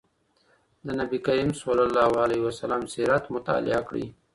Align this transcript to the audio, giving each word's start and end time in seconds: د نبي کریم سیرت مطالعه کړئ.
د 0.85 0.87
نبي 0.99 1.17
کریم 1.25 1.49
سیرت 2.93 3.23
مطالعه 3.35 3.81
کړئ. 3.87 4.05